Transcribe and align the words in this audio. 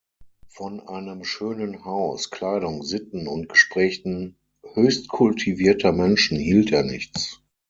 Von 0.47 0.79
einem 0.87 1.23
schönen 1.23 1.85
Haus, 1.85 2.31
Kleidung, 2.31 2.81
Sitten 2.81 3.27
und 3.27 3.47
Gesprächen 3.47 4.35
höchst 4.73 5.09
kultivierter 5.09 5.91
Menschen 5.91 6.39
hielt 6.39 6.71
er 6.71 6.81
nichts. 6.81 7.39